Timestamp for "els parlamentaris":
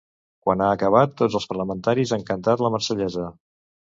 1.39-2.13